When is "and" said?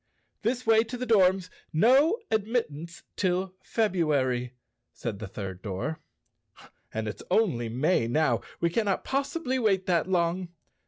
6.91-7.07